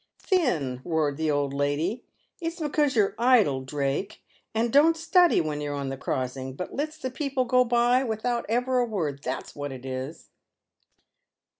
"xhin," 0.25 0.81
roared 0.83 1.15
the 1.15 1.29
old 1.29 1.53
lady," 1.53 2.03
it's 2.41 2.59
because 2.59 2.95
you're 2.95 3.13
idle, 3.19 3.61
Drake, 3.61 4.23
and 4.51 4.73
don't 4.73 4.97
study 4.97 5.39
when 5.39 5.61
you're 5.61 5.75
on 5.75 5.89
the 5.89 5.95
crossing, 5.95 6.55
but 6.55 6.73
lits 6.73 6.97
the 6.97 7.11
people 7.11 7.45
go 7.45 7.63
by 7.63 8.03
without 8.03 8.43
ever 8.49 8.79
a 8.79 8.85
word. 8.87 9.19
That's 9.23 9.55
what 9.55 9.71
it 9.71 9.85
is 9.85 10.29